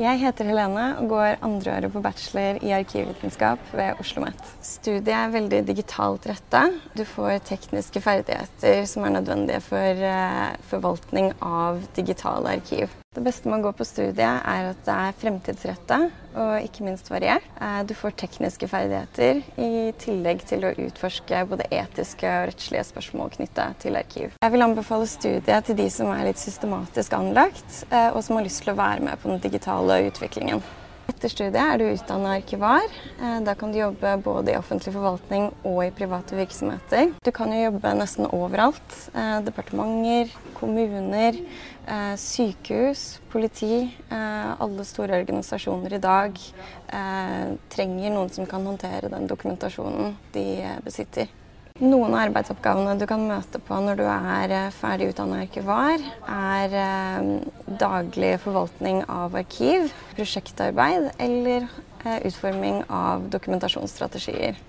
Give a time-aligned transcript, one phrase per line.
[0.00, 4.46] Jeg heter Helene og går andreåret på bachelor i arkivvitenskap ved Oslo OsloMet.
[4.64, 6.62] Studiet er veldig digitalt retta.
[6.96, 12.88] Du får tekniske ferdigheter som er nødvendige for eh, forvaltning av digitale arkiv.
[13.10, 15.96] Det beste med å gå på studiet er at det er fremtidsretta
[16.38, 17.48] og ikke minst variert.
[17.58, 23.32] Eh, du får tekniske ferdigheter i tillegg til å utforske både etiske og rettslige spørsmål
[23.34, 24.36] knytta til arkiv.
[24.38, 28.46] Jeg vil anbefale studiet til de som er litt systematisk anlagt, eh, og som har
[28.46, 30.62] lyst til å være med på den digitale utviklingen.
[31.10, 32.84] Etter studiet er du utdanna arkivar.
[33.18, 37.10] Eh, da kan du jobbe både i offentlig forvaltning og i private virksomheter.
[37.24, 38.94] Du kan jo jobbe nesten overalt.
[39.10, 41.40] Eh, departementer, kommuner,
[41.86, 43.90] eh, sykehus, politi.
[44.10, 46.38] Alle store organisasjoner i dag
[47.70, 50.46] trenger noen som kan håndtere den dokumentasjonen de
[50.84, 51.30] besitter.
[51.80, 56.74] Noen av arbeidsoppgavene du kan møte på når du er eh, ferdig utdanna arkivar, er
[56.76, 57.30] eh,
[57.80, 61.64] daglig forvaltning av arkiv, prosjektarbeid eller
[62.04, 64.60] eh, utforming av dokumentasjonsstrategier.